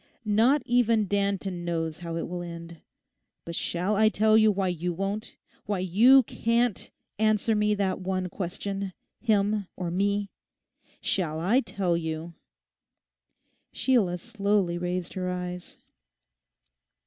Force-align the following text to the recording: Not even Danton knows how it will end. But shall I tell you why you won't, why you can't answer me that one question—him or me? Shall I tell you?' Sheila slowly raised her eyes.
Not 0.25 0.63
even 0.65 1.05
Danton 1.05 1.63
knows 1.63 1.99
how 1.99 2.15
it 2.15 2.27
will 2.27 2.41
end. 2.41 2.77
But 3.45 3.53
shall 3.53 3.95
I 3.95 4.09
tell 4.09 4.35
you 4.35 4.51
why 4.51 4.69
you 4.69 4.91
won't, 4.91 5.37
why 5.67 5.77
you 5.77 6.23
can't 6.23 6.89
answer 7.19 7.53
me 7.53 7.75
that 7.75 7.99
one 8.01 8.27
question—him 8.27 9.67
or 9.75 9.91
me? 9.91 10.31
Shall 11.01 11.39
I 11.39 11.59
tell 11.59 11.95
you?' 11.95 12.33
Sheila 13.71 14.17
slowly 14.17 14.79
raised 14.79 15.13
her 15.13 15.29
eyes. 15.29 15.77